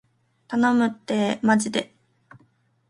[0.47, 1.93] 頼むってーまじで